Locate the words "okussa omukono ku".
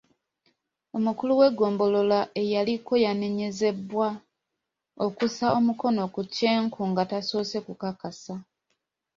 5.05-6.21